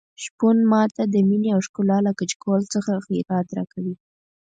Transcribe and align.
شپون 0.23 0.57
ماته 0.71 1.03
د 1.07 1.15
مينې 1.29 1.49
او 1.55 1.59
ښکلا 1.67 1.97
له 2.07 2.11
کچکول 2.19 2.61
څخه 2.73 3.03
خیرات 3.05 3.47
راکوي. 3.57 3.95